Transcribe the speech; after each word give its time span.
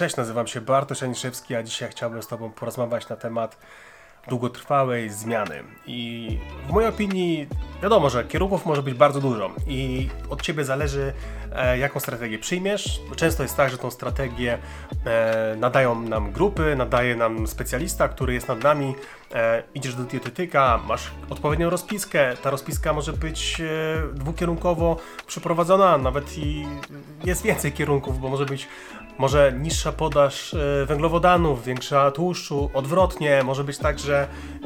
Cześć, 0.00 0.16
nazywam 0.16 0.46
się 0.46 0.60
Bartosz 0.60 1.02
Aniszewski, 1.02 1.54
a 1.54 1.62
dzisiaj 1.62 1.90
chciałbym 1.90 2.22
z 2.22 2.26
Tobą 2.26 2.50
porozmawiać 2.50 3.08
na 3.08 3.16
temat 3.16 3.56
długotrwałej 4.28 5.10
zmiany. 5.10 5.62
I 5.86 6.38
w 6.68 6.72
mojej 6.72 6.88
opinii 6.88 7.46
wiadomo, 7.82 8.10
że 8.10 8.24
kierunków 8.24 8.66
może 8.66 8.82
być 8.82 8.94
bardzo 8.94 9.20
dużo 9.20 9.50
i 9.66 10.08
od 10.30 10.42
Ciebie 10.42 10.64
zależy, 10.64 11.12
e, 11.52 11.78
jaką 11.78 12.00
strategię 12.00 12.38
przyjmiesz. 12.38 13.00
Często 13.16 13.42
jest 13.42 13.56
tak, 13.56 13.70
że 13.70 13.78
tą 13.78 13.90
strategię 13.90 14.58
e, 15.06 15.56
nadają 15.58 16.02
nam 16.02 16.32
grupy, 16.32 16.76
nadaje 16.76 17.16
nam 17.16 17.46
specjalista, 17.46 18.08
który 18.08 18.34
jest 18.34 18.48
nad 18.48 18.62
nami. 18.62 18.94
E, 19.34 19.62
idziesz 19.74 19.94
do 19.94 20.04
dietetyka, 20.04 20.80
masz 20.86 21.10
odpowiednią 21.30 21.70
rozpiskę. 21.70 22.36
Ta 22.42 22.50
rozpiska 22.50 22.92
może 22.92 23.12
być 23.12 23.62
dwukierunkowo 24.14 24.96
przeprowadzona, 25.26 25.98
nawet 25.98 26.38
i 26.38 26.66
jest 27.24 27.42
więcej 27.42 27.72
kierunków, 27.72 28.20
bo 28.20 28.28
może 28.28 28.46
być 28.46 28.68
może 29.18 29.52
niższa 29.58 29.92
podaż 29.92 30.56
węglowodanów, 30.86 31.64
większa 31.64 32.10
tłuszczu, 32.10 32.70
odwrotnie, 32.74 33.42
może 33.42 33.64
być 33.64 33.78
tak, 33.78 33.98
że 33.98 34.09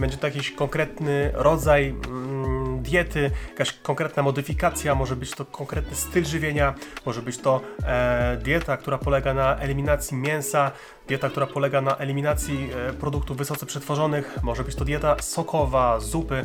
będzie 0.00 0.16
to 0.16 0.26
jakiś 0.26 0.50
konkretny 0.50 1.30
rodzaj 1.34 1.94
mm, 2.08 2.82
diety, 2.82 3.30
jakaś 3.48 3.72
konkretna 3.72 4.22
modyfikacja, 4.22 4.94
może 4.94 5.16
być 5.16 5.30
to 5.30 5.44
konkretny 5.44 5.96
styl 5.96 6.24
żywienia, 6.24 6.74
może 7.06 7.22
być 7.22 7.38
to 7.38 7.60
e, 7.86 8.38
dieta, 8.42 8.76
która 8.76 8.98
polega 8.98 9.34
na 9.34 9.56
eliminacji 9.56 10.16
mięsa, 10.16 10.70
dieta, 11.08 11.28
która 11.28 11.46
polega 11.46 11.80
na 11.80 11.96
eliminacji 11.96 12.70
e, 12.88 12.92
produktów 12.92 13.36
wysoce 13.36 13.66
przetworzonych, 13.66 14.38
może 14.42 14.64
być 14.64 14.74
to 14.74 14.84
dieta 14.84 15.16
sokowa, 15.20 16.00
zupy, 16.00 16.44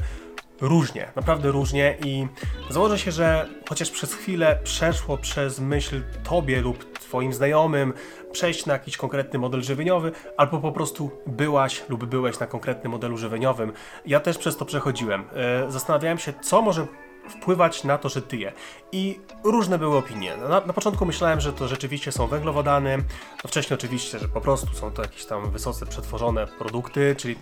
różnie, 0.61 1.11
naprawdę 1.15 1.51
różnie 1.51 1.97
i 2.05 2.27
założę 2.69 2.99
się, 2.99 3.11
że 3.11 3.49
chociaż 3.69 3.91
przez 3.91 4.13
chwilę 4.13 4.59
przeszło 4.63 5.17
przez 5.17 5.59
myśl 5.59 6.03
tobie 6.23 6.61
lub 6.61 6.98
twoim 7.09 7.33
znajomym 7.33 7.93
przejść 8.31 8.65
na 8.65 8.73
jakiś 8.73 8.97
konkretny 8.97 9.39
model 9.39 9.61
żywieniowy, 9.61 10.11
albo 10.37 10.59
po 10.59 10.71
prostu 10.71 11.11
byłaś 11.27 11.83
lub 11.89 12.05
byłeś 12.05 12.39
na 12.39 12.47
konkretnym 12.47 12.91
modelu 12.91 13.17
żywieniowym. 13.17 13.71
Ja 14.05 14.19
też 14.19 14.37
przez 14.37 14.57
to 14.57 14.65
przechodziłem. 14.65 15.23
E, 15.33 15.71
zastanawiałem 15.71 16.17
się, 16.17 16.33
co 16.41 16.61
może 16.61 16.87
wpływać 17.29 17.83
na 17.83 17.97
to, 17.97 18.09
że 18.09 18.21
tyję. 18.21 18.53
I 18.91 19.19
różne 19.43 19.77
były 19.77 19.97
opinie. 19.97 20.37
Na, 20.37 20.47
na, 20.47 20.73
początku 20.73 21.05
myślałem, 21.05 21.39
że 21.39 21.53
to 21.53 21.67
rzeczywiście 21.67 22.11
są 22.11 22.27
węglowodany, 22.27 22.97
no 23.43 23.47
wcześniej 23.47 23.75
oczywiście, 23.75 24.19
że 24.19 24.27
po 24.27 24.41
prostu 24.41 24.67
są 24.73 24.91
to 24.91 25.01
jakieś 25.01 25.25
tam 25.25 25.51
wysoce 25.51 25.85
przetworzone 25.85 26.47
produkty, 26.47 27.15
czyli 27.17 27.35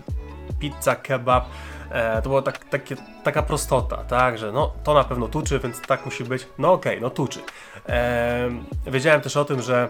pizza, 0.59 0.95
kebab, 0.95 1.45
e, 1.91 2.21
to 2.21 2.29
była 2.29 2.41
tak, 2.41 2.65
taka 3.23 3.43
prostota, 3.43 3.97
tak, 3.97 4.37
że 4.37 4.51
no 4.51 4.73
to 4.83 4.93
na 4.93 5.03
pewno 5.03 5.27
tuczy, 5.27 5.59
więc 5.59 5.81
tak 5.81 6.05
musi 6.05 6.23
być, 6.23 6.47
no 6.57 6.73
okej, 6.73 6.91
okay, 6.91 7.01
no 7.01 7.09
tuczy. 7.09 7.39
Wiedziałem 8.87 9.21
też 9.21 9.37
o 9.37 9.45
tym, 9.45 9.61
że 9.61 9.89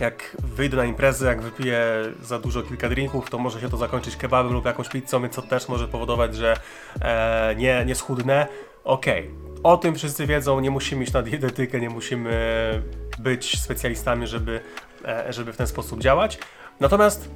jak 0.00 0.36
wyjdę 0.38 0.76
na 0.76 0.84
imprezę, 0.84 1.26
jak 1.26 1.42
wypiję 1.42 1.82
za 2.22 2.38
dużo 2.38 2.62
kilka 2.62 2.88
drinków, 2.88 3.30
to 3.30 3.38
może 3.38 3.60
się 3.60 3.68
to 3.68 3.76
zakończyć 3.76 4.16
kebabem 4.16 4.52
lub 4.52 4.64
jakąś 4.64 4.88
pizzą, 4.88 5.22
więc 5.22 5.34
to 5.34 5.42
też 5.42 5.68
może 5.68 5.88
powodować, 5.88 6.36
że 6.36 6.56
e, 7.00 7.54
nie, 7.56 7.84
nie 7.84 7.94
schudnę. 7.94 8.46
Okej, 8.84 9.20
okay. 9.22 9.62
o 9.62 9.76
tym 9.76 9.94
wszyscy 9.94 10.26
wiedzą, 10.26 10.60
nie 10.60 10.70
musimy 10.70 11.02
iść 11.04 11.12
na 11.12 11.22
dietetykę, 11.22 11.80
nie 11.80 11.90
musimy 11.90 12.32
być 13.18 13.60
specjalistami, 13.60 14.26
żeby, 14.26 14.60
e, 15.04 15.32
żeby 15.32 15.52
w 15.52 15.56
ten 15.56 15.66
sposób 15.66 16.00
działać. 16.00 16.38
Natomiast 16.80 17.30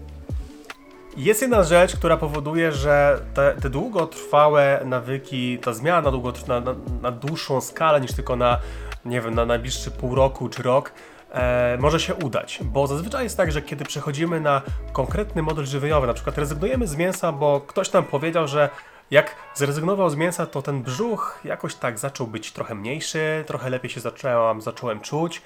jest 1.17 1.43
jedna 1.43 1.63
rzecz, 1.63 1.97
która 1.97 2.17
powoduje, 2.17 2.73
że 2.73 3.21
te, 3.35 3.57
te 3.63 3.71
długotrwałe 3.71 4.83
nawyki, 4.85 5.59
ta 5.59 5.73
zmiana 5.73 6.11
na, 6.49 6.61
na, 6.61 6.75
na 7.03 7.11
dłuższą 7.11 7.61
skalę 7.61 8.01
niż 8.01 8.13
tylko 8.13 8.37
na, 8.37 8.59
nie 9.05 9.21
wiem, 9.21 9.35
na 9.35 9.47
najbliższy 9.47 9.91
pół 9.91 10.15
roku 10.15 10.49
czy 10.49 10.63
rok, 10.63 10.93
e, 11.33 11.77
może 11.81 12.01
się 12.01 12.15
udać, 12.15 12.61
bo 12.63 12.87
zazwyczaj 12.87 13.25
jest 13.25 13.37
tak, 13.37 13.53
że 13.53 13.63
kiedy 13.63 13.85
przechodzimy 13.85 14.41
na 14.41 14.63
konkretny 14.93 15.43
model 15.43 15.67
żywieniowy, 15.67 16.07
na 16.07 16.15
przykład 16.15 16.39
rezygnujemy 16.39 16.87
z 16.87 16.97
mięsa, 16.97 17.33
bo 17.33 17.61
ktoś 17.61 17.93
nam 17.93 18.05
powiedział, 18.05 18.49
że 18.49 18.69
jak 19.11 19.37
zrezygnował 19.55 20.11
z 20.11 20.17
mięsa, 20.17 20.47
to 20.47 20.63
ten 20.63 20.83
brzuch 20.83 21.41
jakoś 21.45 21.75
tak 21.75 21.99
zaczął 21.99 22.27
być 22.27 22.53
trochę 22.53 22.75
mniejszy, 22.75 23.45
trochę 23.47 23.71
lepiej 23.71 23.91
się 23.91 24.01
zacząłem, 24.01 24.61
zacząłem 24.61 25.01
czuć 25.01 25.43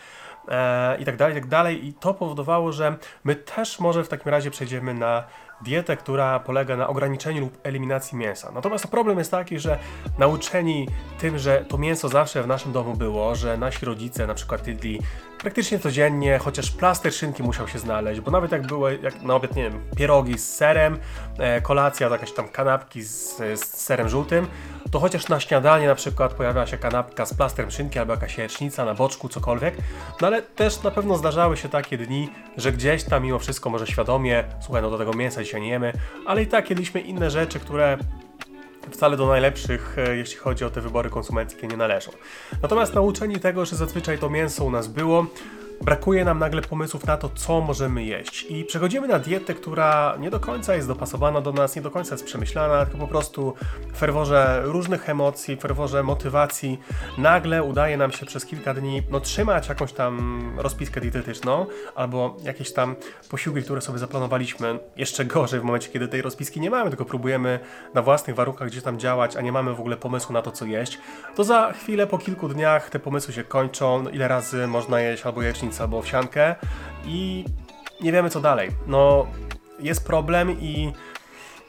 e, 0.49 0.99
i 0.99 1.05
tak 1.05 1.17
dalej, 1.17 1.37
i 1.37 1.41
tak 1.41 1.49
dalej. 1.49 1.87
I 1.87 1.93
to 1.94 2.15
powodowało, 2.15 2.73
że 2.73 2.97
my 3.25 3.37
też 3.37 3.81
może 3.81 4.05
w 4.05 4.09
takim 4.09 4.33
razie 4.33 4.50
przejdziemy 4.50 4.94
na 4.94 5.25
dietę, 5.61 5.97
która 5.97 6.41
polega 6.41 6.77
na 6.77 6.89
ograniczeniu 6.89 7.41
lub 7.41 7.59
eliminacji 7.62 8.19
mięsa. 8.19 8.53
Natomiast 8.53 8.87
problem 8.87 9.19
jest 9.19 9.31
taki, 9.31 9.59
że 9.59 9.78
nauczeni 10.19 10.89
tym, 11.19 11.39
że 11.39 11.65
to 11.69 11.78
mięso 11.78 12.09
zawsze 12.09 12.43
w 12.43 12.47
naszym 12.47 12.72
domu 12.72 12.94
było, 12.94 13.34
że 13.34 13.56
nasi 13.59 13.87
rodzice 13.87 14.27
na 14.27 14.34
przykład 14.34 14.67
jedli 14.67 15.00
praktycznie 15.39 15.79
codziennie, 15.79 16.39
chociaż 16.39 16.71
plaster 16.71 17.15
szynki 17.15 17.43
musiał 17.43 17.69
się 17.69 17.79
znaleźć, 17.79 18.21
bo 18.21 18.31
nawet 18.31 18.53
jak 18.53 18.67
były 18.67 18.99
jak 19.03 19.23
na 19.23 19.35
obiad, 19.35 19.57
nie 19.57 19.63
wiem, 19.63 19.81
pierogi 19.97 20.39
z 20.39 20.55
serem, 20.55 20.99
e, 21.39 21.61
kolacja, 21.61 22.09
jakieś 22.09 22.33
tam 22.33 22.49
kanapki 22.49 23.03
z, 23.03 23.37
z 23.37 23.61
serem 23.61 24.09
żółtym, 24.09 24.47
to 24.91 25.01
chociaż 25.01 25.29
na 25.29 25.41
śniadanie 25.41 25.87
na 25.87 25.95
przykład 25.95 26.35
pojawiała 26.35 26.67
się 26.67 26.79
kanapka 26.79 27.27
z 27.27 27.35
plastrem 27.35 27.71
szynki 27.71 27.99
albo 27.99 28.13
jakaś 28.13 28.39
jajecznica 28.39 28.85
na 28.85 28.95
boczku, 28.95 29.29
cokolwiek, 29.29 29.77
no 30.21 30.27
ale 30.27 30.43
też 30.43 30.83
na 30.83 30.91
pewno 30.91 31.17
zdarzały 31.17 31.57
się 31.57 31.69
takie 31.69 31.99
dni, 31.99 32.31
że 32.57 32.73
gdzieś 32.73 33.05
tam 33.05 33.23
mimo 33.23 33.39
wszystko 33.39 33.71
może 33.71 33.87
świadomie, 33.87 34.45
słuchaj, 34.61 34.83
no 34.83 34.91
do 34.91 34.99
tego 34.99 35.13
mięsa 35.13 35.43
dzisiaj 35.43 35.61
nie 35.61 35.69
jemy, 35.69 35.93
ale 36.27 36.43
i 36.43 36.47
tak 36.47 36.71
jedliśmy 36.71 37.01
inne 37.01 37.31
rzeczy, 37.31 37.61
które 37.61 37.99
wcale 38.91 39.17
do 39.17 39.27
najlepszych, 39.27 39.97
e, 39.99 40.17
jeśli 40.17 40.37
chodzi 40.37 40.65
o 40.65 40.71
te 40.71 40.81
wybory 40.81 41.11
konsumenckie, 41.11 41.67
nie 41.67 41.77
należą. 41.77 42.11
Natomiast 42.63 42.95
nauczeni 42.95 43.41
tego, 43.41 43.65
że 43.65 43.77
zazwyczaj 43.77 44.19
to 44.19 44.31
mięso 44.31 44.65
u 44.65 44.71
nas 44.71 44.89
było, 44.89 45.27
brakuje 45.81 46.25
nam 46.25 46.38
nagle 46.38 46.62
pomysłów 46.62 47.06
na 47.06 47.16
to, 47.16 47.28
co 47.28 47.60
możemy 47.60 48.04
jeść. 48.04 48.47
I 48.48 48.64
przechodzimy 48.64 49.09
na 49.09 49.19
dietę, 49.19 49.54
która 49.54 50.16
nie 50.19 50.31
do 50.31 50.41
końca 50.41 50.75
jest 50.75 50.88
dopasowana 50.88 51.41
do 51.41 51.53
nas, 51.53 51.76
nie 51.76 51.82
do 51.82 51.91
końca 51.91 52.14
jest 52.14 52.25
przemyślana, 52.25 52.84
tylko 52.84 52.98
po 52.98 53.09
prostu 53.09 53.54
w 53.92 53.98
ferworze 53.98 54.62
różnych 54.64 55.09
emocji, 55.09 55.56
w 55.56 55.60
ferworze 55.60 56.03
motywacji, 56.03 56.78
nagle 57.19 57.62
udaje 57.62 57.97
nam 57.97 58.12
się 58.12 58.26
przez 58.26 58.47
kilka 58.47 58.75
dni 58.75 59.03
no, 59.10 59.20
trzymać 59.20 59.69
jakąś 59.69 59.92
tam 59.92 60.53
rozpiskę 60.59 61.00
dietetyczną 61.00 61.66
albo 61.94 62.37
jakieś 62.43 62.72
tam 62.72 62.97
posiłki, 63.31 63.62
które 63.62 63.81
sobie 63.81 63.98
zaplanowaliśmy. 63.98 64.78
Jeszcze 64.97 65.25
gorzej 65.25 65.60
w 65.60 65.64
momencie, 65.64 65.88
kiedy 65.88 66.08
tej 66.08 66.22
rozpiski 66.22 66.60
nie 66.60 66.70
mamy, 66.70 66.91
tylko 66.91 67.04
próbujemy 67.04 67.60
na 67.94 68.03
własnych 68.03 68.37
warunkach 68.37 68.69
gdzieś 68.69 68.82
tam 68.82 68.98
działać, 68.98 69.37
a 69.37 69.41
nie 69.41 69.53
mamy 69.53 69.75
w 69.75 69.81
ogóle 69.81 69.97
pomysłu 69.97 70.32
na 70.32 70.43
to, 70.43 70.53
co 70.53 70.64
jeść, 70.64 70.98
to 71.34 71.44
za 71.44 71.72
chwilę, 71.72 72.06
po 72.06 72.19
kilku 72.19 72.48
dniach 72.48 72.91
te 72.91 72.98
pomysły 72.98 73.34
się 73.34 73.44
kończą, 73.44 74.03
no, 74.03 74.10
ile 74.10 74.28
razy 74.28 74.66
można 74.66 75.00
jeść 75.00 75.26
albo 75.26 75.43
jajecznicę 75.66 75.82
albo 75.82 75.99
owsiankę 75.99 76.54
i 77.04 77.44
nie 78.00 78.12
wiemy 78.12 78.31
co 78.31 78.41
dalej. 78.41 78.71
No, 78.87 79.27
jest 79.81 80.06
problem 80.06 80.60
i 80.60 80.93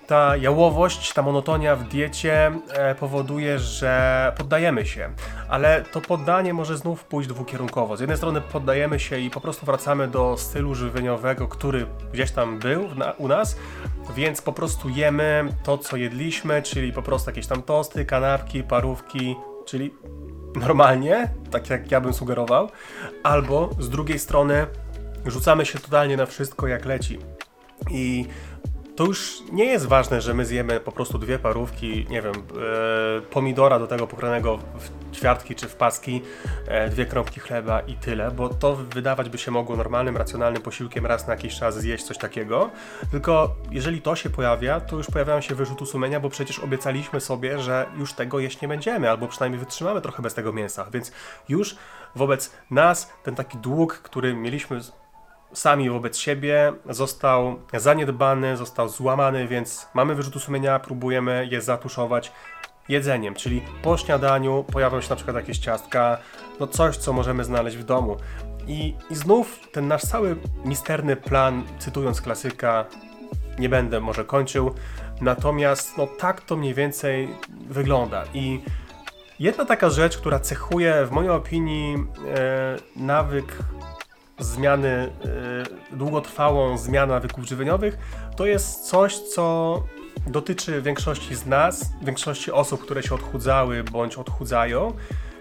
ta 0.07 0.37
jałowość, 0.37 1.13
ta 1.13 1.21
monotonia 1.21 1.75
w 1.75 1.83
diecie 1.83 2.51
e, 2.73 2.95
powoduje, 2.95 3.59
że 3.59 4.33
poddajemy 4.37 4.85
się, 4.85 5.09
ale 5.49 5.83
to 5.91 6.01
poddanie 6.01 6.53
może 6.53 6.77
znów 6.77 7.03
pójść 7.03 7.29
dwukierunkowo. 7.29 7.97
Z 7.97 7.99
jednej 7.99 8.17
strony 8.17 8.41
poddajemy 8.41 8.99
się 8.99 9.19
i 9.19 9.29
po 9.29 9.41
prostu 9.41 9.65
wracamy 9.65 10.07
do 10.07 10.37
stylu 10.37 10.75
żywieniowego, 10.75 11.47
który 11.47 11.85
gdzieś 12.13 12.31
tam 12.31 12.59
był 12.59 12.89
u 13.17 13.27
nas, 13.27 13.57
więc 14.15 14.41
po 14.41 14.53
prostu 14.53 14.89
jemy 14.89 15.47
to, 15.63 15.77
co 15.77 15.97
jedliśmy, 15.97 16.61
czyli 16.61 16.93
po 16.93 17.01
prostu 17.01 17.29
jakieś 17.29 17.47
tam 17.47 17.63
tosty, 17.63 18.05
kanapki, 18.05 18.63
parówki, 18.63 19.35
czyli 19.67 19.93
normalnie, 20.55 21.29
tak 21.51 21.69
jak 21.69 21.91
ja 21.91 22.01
bym 22.01 22.13
sugerował, 22.13 22.69
albo 23.23 23.69
z 23.79 23.89
drugiej 23.89 24.19
strony 24.19 24.67
rzucamy 25.25 25.65
się 25.65 25.79
totalnie 25.79 26.17
na 26.17 26.25
wszystko 26.25 26.67
jak 26.67 26.85
leci. 26.85 27.19
I 27.91 28.25
to 28.97 29.05
już 29.05 29.41
nie 29.51 29.65
jest 29.65 29.85
ważne, 29.85 30.21
że 30.21 30.33
my 30.33 30.45
zjemy 30.45 30.79
po 30.79 30.91
prostu 30.91 31.17
dwie 31.17 31.39
parówki, 31.39 32.05
nie 32.09 32.21
wiem, 32.21 32.33
e, 32.33 33.21
pomidora 33.21 33.79
do 33.79 33.87
tego 33.87 34.07
pokranego 34.07 34.57
w 34.57 35.15
ćwiartki 35.15 35.55
czy 35.55 35.67
w 35.67 35.75
paski, 35.75 36.21
e, 36.67 36.89
dwie 36.89 37.05
kromki 37.05 37.39
chleba 37.39 37.79
i 37.79 37.93
tyle, 37.93 38.31
bo 38.31 38.49
to 38.49 38.75
wydawać 38.75 39.29
by 39.29 39.37
się 39.37 39.51
mogło 39.51 39.75
normalnym, 39.75 40.17
racjonalnym 40.17 40.61
posiłkiem 40.61 41.05
raz 41.05 41.27
na 41.27 41.33
jakiś 41.33 41.55
czas 41.55 41.79
zjeść 41.79 42.03
coś 42.03 42.17
takiego. 42.17 42.69
Tylko 43.11 43.55
jeżeli 43.71 44.01
to 44.01 44.15
się 44.15 44.29
pojawia, 44.29 44.79
to 44.79 44.95
już 44.95 45.07
pojawiają 45.07 45.41
się 45.41 45.55
wyrzuty 45.55 45.85
sumienia, 45.85 46.19
bo 46.19 46.29
przecież 46.29 46.59
obiecaliśmy 46.59 47.21
sobie, 47.21 47.59
że 47.59 47.85
już 47.97 48.13
tego 48.13 48.39
jeść 48.39 48.61
nie 48.61 48.67
będziemy, 48.67 49.09
albo 49.09 49.27
przynajmniej 49.27 49.59
wytrzymamy 49.59 50.01
trochę 50.01 50.23
bez 50.23 50.33
tego 50.33 50.53
mięsa, 50.53 50.85
więc 50.93 51.11
już 51.49 51.75
wobec 52.15 52.51
nas 52.71 53.13
ten 53.23 53.35
taki 53.35 53.57
dług, 53.57 53.93
który 53.93 54.33
mieliśmy 54.33 54.79
sami 55.53 55.89
wobec 55.89 56.17
siebie 56.17 56.73
został 56.89 57.59
zaniedbany, 57.73 58.57
został 58.57 58.89
złamany, 58.89 59.47
więc 59.47 59.87
mamy 59.93 60.15
wyrzutu 60.15 60.39
sumienia, 60.39 60.79
próbujemy 60.79 61.47
je 61.51 61.61
zatuszować 61.61 62.31
jedzeniem, 62.89 63.35
czyli 63.35 63.61
po 63.81 63.97
śniadaniu 63.97 64.65
pojawią 64.71 65.01
się 65.01 65.09
na 65.09 65.15
przykład 65.15 65.35
jakieś 65.35 65.57
ciastka, 65.57 66.17
no 66.59 66.67
coś, 66.67 66.97
co 66.97 67.13
możemy 67.13 67.43
znaleźć 67.43 67.77
w 67.77 67.83
domu. 67.83 68.17
I, 68.67 68.95
I 69.09 69.15
znów 69.15 69.59
ten 69.71 69.87
nasz 69.87 70.01
cały 70.01 70.35
misterny 70.65 71.15
plan, 71.15 71.63
cytując 71.79 72.21
klasyka, 72.21 72.85
nie 73.59 73.69
będę 73.69 73.99
może 73.99 74.25
kończył, 74.25 74.75
natomiast 75.21 75.97
no 75.97 76.07
tak 76.07 76.41
to 76.41 76.57
mniej 76.57 76.73
więcej 76.73 77.29
wygląda 77.69 78.23
i 78.33 78.61
Jedna 79.39 79.65
taka 79.65 79.89
rzecz, 79.89 80.17
która 80.17 80.39
cechuje 80.39 81.05
w 81.05 81.11
mojej 81.11 81.29
opinii 81.29 81.95
e, 81.95 82.77
nawyk 82.95 83.57
zmiany, 84.39 85.11
yy, 85.91 85.97
długotrwałą 85.97 86.77
zmianę 86.77 87.13
nawyków 87.13 87.45
żywieniowych, 87.45 87.97
to 88.35 88.45
jest 88.45 88.89
coś, 88.89 89.19
co 89.19 89.83
dotyczy 90.27 90.81
większości 90.81 91.35
z 91.35 91.45
nas, 91.45 91.89
większości 92.01 92.51
osób, 92.51 92.81
które 92.81 93.03
się 93.03 93.15
odchudzały 93.15 93.83
bądź 93.83 94.15
odchudzają, 94.15 94.93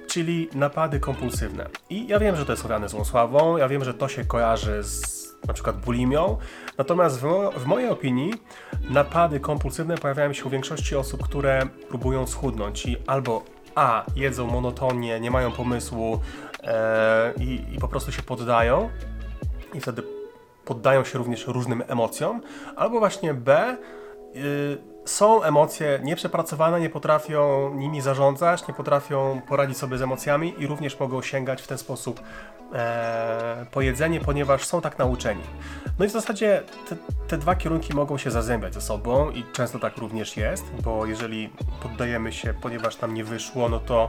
czyli 0.08 0.48
napady 0.54 1.00
kompulsywne. 1.00 1.69
I 1.90 2.06
ja 2.06 2.19
wiem, 2.19 2.37
że 2.37 2.44
to 2.46 2.52
jest 2.52 2.64
owiane 2.64 2.88
złą 2.88 3.04
sławą, 3.04 3.56
ja 3.56 3.69
wiem, 3.69 3.84
że 3.84 3.94
to 3.94 4.08
się 4.08 4.25
kojarzy 4.25 4.82
z 4.82 5.26
na 5.46 5.54
przykład 5.54 5.76
bulimią, 5.76 6.38
natomiast 6.78 7.20
w, 7.20 7.50
w 7.56 7.66
mojej 7.66 7.88
opinii 7.88 8.34
napady 8.90 9.40
kompulsywne 9.40 9.98
pojawiają 9.98 10.32
się 10.32 10.44
u 10.44 10.50
większości 10.50 10.96
osób, 10.96 11.22
które 11.22 11.62
próbują 11.88 12.26
schudnąć 12.26 12.87
i 12.87 12.96
albo 13.06 13.44
a. 13.76 14.05
jedzą 14.17 14.46
monotonnie, 14.46 15.20
nie 15.20 15.31
mają 15.31 15.52
pomysłu 15.52 16.20
e, 16.62 17.32
i, 17.40 17.61
i 17.75 17.78
po 17.78 17.88
prostu 17.88 18.12
się 18.12 18.23
poddają 18.23 18.90
i 19.75 19.81
wtedy 19.81 20.02
poddają 20.64 21.05
się 21.05 21.19
również 21.19 21.46
różnym 21.46 21.82
emocjom, 21.88 22.40
albo 22.76 22.99
właśnie 22.99 23.34
B. 23.34 23.76
Y, 24.37 24.95
są 25.06 25.43
emocje 25.43 26.00
nieprzepracowane, 26.03 26.81
nie 26.81 26.91
potrafią 26.91 27.70
nimi 27.75 28.00
zarządzać, 28.00 28.69
nie 28.69 28.75
potrafią 28.75 29.41
poradzić 29.49 29.79
sobie 29.79 29.99
z 29.99 30.03
emocjami 30.03 30.55
i 30.58 30.67
również 30.67 31.00
mogą 31.00 31.23
sięgać 31.23 31.62
w 31.62 31.67
ten 31.67 31.79
sposób 31.79 32.20
e, 32.75 33.67
po 33.70 33.81
jedzenie, 33.81 34.20
ponieważ 34.20 34.64
są 34.64 34.81
tak 34.81 34.99
nauczeni. 34.99 35.43
No 35.99 36.05
i 36.05 36.08
w 36.08 36.12
zasadzie 36.12 36.62
te, 36.88 36.97
te, 37.29 37.38
dwa 37.38 37.55
kierunki 37.55 37.94
mogą 37.94 38.19
się 38.19 38.31
zazębiać 38.31 38.75
ze 38.75 38.81
sobą 38.81 39.31
i 39.31 39.44
często 39.53 39.79
tak 39.79 39.97
również 39.97 40.37
jest, 40.37 40.64
bo 40.85 41.06
jeżeli 41.06 41.50
poddajemy 41.82 42.32
się, 42.32 42.55
ponieważ 42.62 43.00
nam 43.00 43.14
nie 43.14 43.25
wyszło, 43.25 43.69
no 43.69 43.81
to 43.81 44.06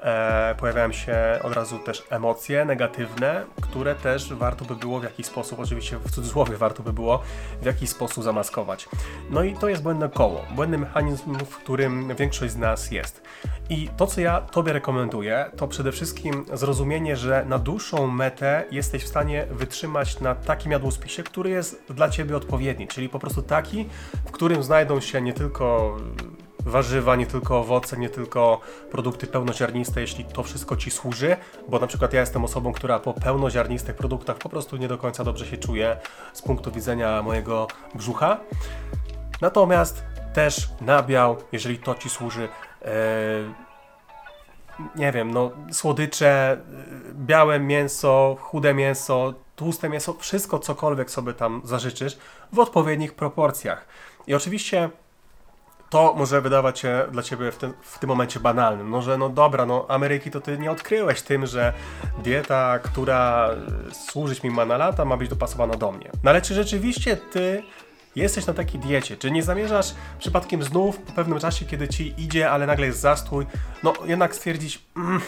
e, 0.00 0.54
pojawiają 0.58 0.92
się 0.92 1.16
od 1.42 1.52
razu 1.52 1.78
też 1.78 2.04
emocje 2.10 2.64
negatywne, 2.64 3.44
które 3.60 3.94
też 3.94 4.34
warto 4.34 4.64
by 4.64 4.76
było 4.76 5.00
w 5.00 5.04
jakiś 5.04 5.26
sposób, 5.26 5.60
oczywiście 5.60 5.98
w 5.98 6.10
cudzysłowie 6.10 6.56
warto 6.56 6.82
by 6.82 6.92
było 6.92 7.22
w 7.62 7.64
jakiś 7.64 7.90
sposób 7.90 8.24
zamaskować. 8.24 8.88
No 9.30 9.42
i 9.42 9.54
to 9.54 9.68
jest 9.68 9.82
błędne 9.82 10.08
koło, 10.08 10.35
błędny 10.50 10.78
mechanizm, 10.78 11.38
w 11.38 11.56
którym 11.56 12.14
większość 12.16 12.52
z 12.52 12.56
nas 12.56 12.90
jest. 12.90 13.22
I 13.70 13.88
to, 13.96 14.06
co 14.06 14.20
ja 14.20 14.40
Tobie 14.40 14.72
rekomenduję, 14.72 15.50
to 15.56 15.68
przede 15.68 15.92
wszystkim 15.92 16.44
zrozumienie, 16.52 17.16
że 17.16 17.44
na 17.48 17.58
dłuższą 17.58 18.06
metę 18.06 18.64
jesteś 18.70 19.04
w 19.04 19.08
stanie 19.08 19.46
wytrzymać 19.50 20.20
na 20.20 20.34
takim 20.34 20.72
jadłospisie, 20.72 21.22
który 21.22 21.50
jest 21.50 21.82
dla 21.90 22.10
Ciebie 22.10 22.36
odpowiedni, 22.36 22.88
czyli 22.88 23.08
po 23.08 23.18
prostu 23.18 23.42
taki, 23.42 23.88
w 24.26 24.30
którym 24.30 24.62
znajdą 24.62 25.00
się 25.00 25.20
nie 25.20 25.32
tylko 25.32 25.96
warzywa, 26.66 27.16
nie 27.16 27.26
tylko 27.26 27.58
owoce, 27.58 27.96
nie 27.96 28.08
tylko 28.08 28.60
produkty 28.90 29.26
pełnoziarniste, 29.26 30.00
jeśli 30.00 30.24
to 30.24 30.42
wszystko 30.42 30.76
Ci 30.76 30.90
służy, 30.90 31.36
bo 31.68 31.78
na 31.78 31.86
przykład 31.86 32.12
ja 32.12 32.20
jestem 32.20 32.44
osobą, 32.44 32.72
która 32.72 32.98
po 32.98 33.14
pełnoziarnistych 33.14 33.96
produktach 33.96 34.38
po 34.38 34.48
prostu 34.48 34.76
nie 34.76 34.88
do 34.88 34.98
końca 34.98 35.24
dobrze 35.24 35.46
się 35.46 35.56
czuje 35.56 35.96
z 36.32 36.42
punktu 36.42 36.72
widzenia 36.72 37.22
mojego 37.22 37.66
brzucha. 37.94 38.40
Natomiast 39.40 40.04
też 40.36 40.68
nabiał, 40.80 41.36
jeżeli 41.52 41.78
to 41.78 41.94
Ci 41.94 42.10
służy, 42.10 42.48
e, 42.82 42.88
nie 44.96 45.12
wiem, 45.12 45.30
no 45.30 45.50
słodycze, 45.72 46.52
e, 46.52 46.58
białe 47.14 47.60
mięso, 47.60 48.36
chude 48.40 48.74
mięso, 48.74 49.34
tłuste 49.56 49.88
mięso, 49.88 50.14
wszystko 50.14 50.58
cokolwiek 50.58 51.10
sobie 51.10 51.32
tam 51.32 51.60
zażyczysz 51.64 52.18
w 52.52 52.58
odpowiednich 52.58 53.14
proporcjach. 53.14 53.86
I 54.26 54.34
oczywiście 54.34 54.90
to 55.90 56.14
może 56.16 56.40
wydawać 56.40 56.78
się 56.78 57.06
dla 57.10 57.22
ciebie 57.22 57.52
w, 57.52 57.56
ten, 57.56 57.72
w 57.82 57.98
tym 57.98 58.08
momencie 58.08 58.40
banalnym. 58.40 58.90
No, 58.90 59.02
że 59.02 59.18
no 59.18 59.28
dobra, 59.28 59.66
no 59.66 59.86
Ameryki 59.88 60.30
to 60.30 60.40
ty 60.40 60.58
nie 60.58 60.70
odkryłeś 60.70 61.22
tym, 61.22 61.46
że 61.46 61.72
dieta, 62.22 62.78
która 62.78 63.50
służyć 63.92 64.42
mi 64.42 64.50
ma 64.50 64.66
na 64.66 64.76
lata, 64.76 65.04
ma 65.04 65.16
być 65.16 65.28
dopasowana 65.28 65.74
do 65.74 65.92
mnie. 65.92 66.10
No 66.24 66.30
ale 66.30 66.42
czy 66.42 66.54
rzeczywiście 66.54 67.16
ty 67.16 67.62
jesteś 68.16 68.46
na 68.46 68.54
takiej 68.54 68.80
diecie, 68.80 69.16
czy 69.16 69.30
nie 69.30 69.42
zamierzasz 69.42 69.94
przypadkiem 70.18 70.62
znów 70.62 70.98
po 70.98 71.12
pewnym 71.12 71.38
czasie, 71.38 71.66
kiedy 71.66 71.88
ci 71.88 72.14
idzie, 72.18 72.50
ale 72.50 72.66
nagle 72.66 72.86
jest 72.86 73.00
zastój, 73.00 73.46
no 73.82 73.92
jednak 74.06 74.34
stwierdzić, 74.34 74.82
mm, 74.96 75.20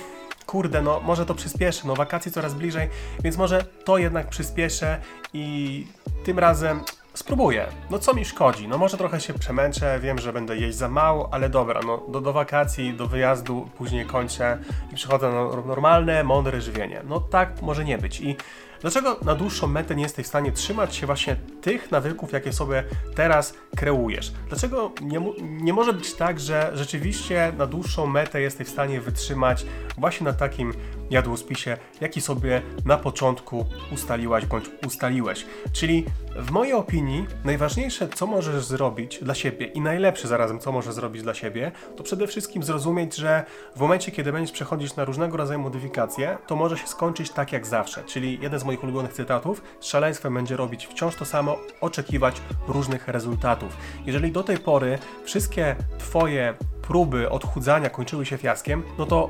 kurde, 0.46 0.82
no 0.82 1.00
może 1.00 1.26
to 1.26 1.34
przyspieszę, 1.34 1.82
no 1.86 1.96
wakacje 1.96 2.32
coraz 2.32 2.54
bliżej, 2.54 2.88
więc 3.24 3.36
może 3.36 3.64
to 3.84 3.98
jednak 3.98 4.28
przyspieszę 4.28 5.00
i 5.32 5.86
tym 6.24 6.38
razem 6.38 6.80
spróbuję. 7.14 7.66
No 7.90 7.98
co 7.98 8.14
mi 8.14 8.24
szkodzi? 8.24 8.68
No 8.68 8.78
może 8.78 8.96
trochę 8.96 9.20
się 9.20 9.34
przemęczę, 9.34 10.00
wiem, 10.00 10.18
że 10.18 10.32
będę 10.32 10.56
jeść 10.56 10.78
za 10.78 10.88
mało, 10.88 11.28
ale 11.32 11.48
dobra, 11.48 11.80
no 11.86 12.02
do, 12.08 12.20
do 12.20 12.32
wakacji, 12.32 12.94
do 12.94 13.06
wyjazdu 13.06 13.68
później 13.78 14.06
kończę 14.06 14.58
i 14.92 14.94
przychodzę 14.94 15.28
na 15.28 15.44
normalne, 15.44 16.24
mądre 16.24 16.60
żywienie. 16.60 17.02
No 17.08 17.20
tak 17.20 17.62
może 17.62 17.84
nie 17.84 17.98
być 17.98 18.20
i 18.20 18.36
Dlaczego 18.80 19.16
na 19.24 19.34
dłuższą 19.34 19.66
metę 19.66 19.96
nie 19.96 20.02
jesteś 20.02 20.26
w 20.26 20.28
stanie 20.28 20.52
trzymać 20.52 20.96
się 20.96 21.06
właśnie 21.06 21.36
tych 21.60 21.90
nawyków, 21.90 22.32
jakie 22.32 22.52
sobie 22.52 22.84
teraz 23.14 23.54
kreujesz? 23.76 24.32
Dlaczego 24.48 24.92
nie, 25.02 25.20
nie 25.40 25.72
może 25.72 25.92
być 25.92 26.14
tak, 26.14 26.40
że 26.40 26.70
rzeczywiście 26.74 27.52
na 27.58 27.66
dłuższą 27.66 28.06
metę 28.06 28.40
jesteś 28.40 28.68
w 28.68 28.70
stanie 28.70 29.00
wytrzymać 29.00 29.66
właśnie 29.98 30.24
na 30.24 30.32
takim 30.32 30.72
jadłospisie, 31.10 31.76
jaki 32.00 32.20
sobie 32.20 32.62
na 32.84 32.96
początku 32.96 33.66
ustaliłaś 33.92 34.46
bądź 34.46 34.64
ustaliłeś? 34.86 35.46
Czyli 35.72 36.04
w 36.36 36.50
mojej 36.50 36.72
opinii 36.72 37.26
najważniejsze, 37.44 38.08
co 38.08 38.26
możesz 38.26 38.64
zrobić 38.64 39.18
dla 39.22 39.34
siebie 39.34 39.66
i 39.66 39.80
najlepsze 39.80 40.28
zarazem, 40.28 40.58
co 40.58 40.72
możesz 40.72 40.94
zrobić 40.94 41.22
dla 41.22 41.34
siebie, 41.34 41.72
to 41.96 42.02
przede 42.02 42.26
wszystkim 42.26 42.62
zrozumieć, 42.62 43.16
że 43.16 43.44
w 43.76 43.80
momencie, 43.80 44.12
kiedy 44.12 44.32
będziesz 44.32 44.52
przechodzić 44.52 44.96
na 44.96 45.04
różnego 45.04 45.36
rodzaju 45.36 45.60
modyfikacje, 45.60 46.38
to 46.46 46.56
może 46.56 46.78
się 46.78 46.86
skończyć 46.86 47.30
tak 47.30 47.52
jak 47.52 47.66
zawsze. 47.66 48.04
Czyli 48.04 48.38
jeden 48.42 48.60
z 48.60 48.64
moich 48.64 48.82
ulubionych 48.84 49.12
cytatów, 49.12 49.62
szaleństwem 49.80 50.34
będzie 50.34 50.56
robić 50.56 50.86
wciąż 50.86 51.14
to 51.14 51.24
samo, 51.24 51.58
oczekiwać 51.80 52.42
różnych 52.68 53.08
rezultatów. 53.08 53.76
Jeżeli 54.06 54.32
do 54.32 54.42
tej 54.42 54.58
pory 54.58 54.98
wszystkie 55.24 55.76
Twoje 55.98 56.54
próby 56.82 57.30
odchudzania 57.30 57.90
kończyły 57.90 58.26
się 58.26 58.38
fiaskiem, 58.38 58.82
no 58.98 59.06
to 59.06 59.28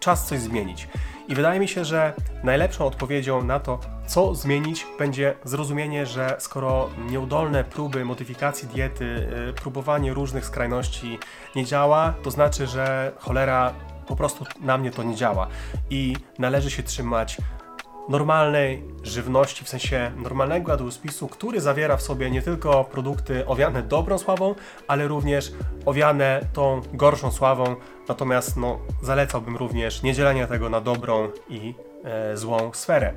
czas 0.00 0.26
coś 0.26 0.40
zmienić. 0.40 0.88
I 1.30 1.34
wydaje 1.34 1.60
mi 1.60 1.68
się, 1.68 1.84
że 1.84 2.12
najlepszą 2.44 2.86
odpowiedzią 2.86 3.44
na 3.44 3.60
to, 3.60 3.80
co 4.06 4.34
zmienić, 4.34 4.86
będzie 4.98 5.34
zrozumienie, 5.44 6.06
że 6.06 6.36
skoro 6.38 6.90
nieudolne 7.10 7.64
próby 7.64 8.04
modyfikacji 8.04 8.68
diety, 8.68 9.04
y, 9.48 9.52
próbowanie 9.52 10.14
różnych 10.14 10.44
skrajności 10.44 11.18
nie 11.56 11.64
działa, 11.64 12.14
to 12.22 12.30
znaczy, 12.30 12.66
że 12.66 13.12
cholera 13.18 13.74
po 14.06 14.16
prostu 14.16 14.44
na 14.60 14.78
mnie 14.78 14.90
to 14.90 15.02
nie 15.02 15.14
działa. 15.14 15.48
I 15.90 16.16
należy 16.38 16.70
się 16.70 16.82
trzymać 16.82 17.36
normalnej 18.10 18.82
żywności, 19.02 19.64
w 19.64 19.68
sensie 19.68 20.12
normalnego 20.16 20.72
jadłospisu, 20.72 21.28
który 21.28 21.60
zawiera 21.60 21.96
w 21.96 22.02
sobie 22.02 22.30
nie 22.30 22.42
tylko 22.42 22.84
produkty 22.84 23.46
owiane 23.46 23.82
dobrą 23.82 24.18
sławą, 24.18 24.54
ale 24.88 25.08
również 25.08 25.52
owiane 25.86 26.40
tą 26.52 26.80
gorszą 26.92 27.30
sławą. 27.32 27.76
Natomiast 28.08 28.56
no, 28.56 28.78
zalecałbym 29.02 29.56
również 29.56 30.02
nie 30.02 30.14
dzielenie 30.14 30.46
tego 30.46 30.70
na 30.70 30.80
dobrą 30.80 31.28
i 31.48 31.74
e, 32.04 32.36
złą 32.36 32.70
sferę. 32.74 33.12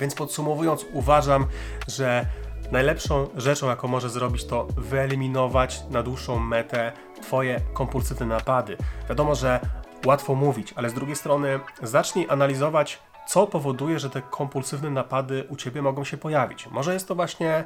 Więc 0.00 0.14
podsumowując, 0.14 0.86
uważam, 0.92 1.46
że 1.88 2.26
najlepszą 2.72 3.28
rzeczą, 3.36 3.68
jaką 3.68 3.88
możesz 3.88 4.10
zrobić, 4.10 4.44
to 4.44 4.66
wyeliminować 4.76 5.82
na 5.90 6.02
dłuższą 6.02 6.38
metę 6.38 6.92
Twoje 7.22 7.60
kompulsywne 7.74 8.26
napady. 8.26 8.76
Wiadomo, 9.08 9.34
że 9.34 9.60
łatwo 10.06 10.34
mówić, 10.34 10.72
ale 10.76 10.90
z 10.90 10.94
drugiej 10.94 11.16
strony 11.16 11.60
zacznij 11.82 12.26
analizować 12.28 12.98
co 13.26 13.46
powoduje, 13.46 13.98
że 13.98 14.10
te 14.10 14.22
kompulsywne 14.22 14.90
napady 14.90 15.46
u 15.48 15.56
ciebie 15.56 15.82
mogą 15.82 16.04
się 16.04 16.16
pojawić. 16.16 16.66
Może 16.66 16.94
jest 16.94 17.08
to 17.08 17.14
właśnie 17.14 17.64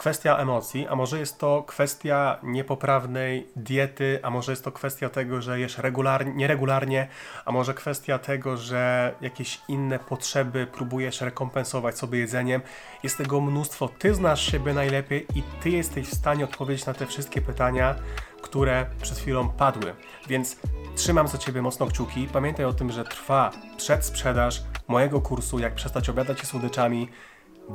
kwestia 0.00 0.36
emocji, 0.36 0.86
a 0.88 0.96
może 0.96 1.18
jest 1.18 1.38
to 1.38 1.64
kwestia 1.66 2.38
niepoprawnej 2.42 3.46
diety, 3.56 4.18
a 4.22 4.30
może 4.30 4.52
jest 4.52 4.64
to 4.64 4.72
kwestia 4.72 5.08
tego, 5.08 5.42
że 5.42 5.60
jesz 5.60 5.78
regularnie, 5.78 6.32
nieregularnie, 6.32 7.08
a 7.44 7.52
może 7.52 7.74
kwestia 7.74 8.18
tego, 8.18 8.56
że 8.56 9.14
jakieś 9.20 9.60
inne 9.68 9.98
potrzeby 9.98 10.66
próbujesz 10.66 11.20
rekompensować 11.20 11.98
sobie 11.98 12.18
jedzeniem. 12.18 12.60
Jest 13.02 13.18
tego 13.18 13.40
mnóstwo. 13.40 13.88
Ty 13.88 14.14
znasz 14.14 14.52
siebie 14.52 14.74
najlepiej 14.74 15.26
i 15.34 15.42
ty 15.62 15.70
jesteś 15.70 16.06
w 16.06 16.14
stanie 16.14 16.44
odpowiedzieć 16.44 16.86
na 16.86 16.94
te 16.94 17.06
wszystkie 17.06 17.40
pytania, 17.40 17.94
które 18.42 18.86
przed 19.02 19.18
chwilą 19.18 19.48
padły. 19.48 19.94
Więc 20.28 20.56
trzymam 20.96 21.28
za 21.28 21.38
ciebie 21.38 21.62
mocno 21.62 21.86
kciuki. 21.86 22.28
Pamiętaj 22.32 22.64
o 22.64 22.72
tym, 22.72 22.92
że 22.92 23.04
trwa 23.04 23.50
przedsprzedaż 23.76 24.62
mojego 24.88 25.20
kursu 25.20 25.58
Jak 25.58 25.74
przestać 25.74 26.08
obiadać 26.08 26.40
się 26.40 26.46
słodyczami. 26.46 27.08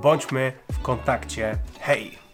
Bądźmy 0.01 0.53
w 0.71 0.81
kontakcie. 0.81 1.55
Hej! 1.79 2.24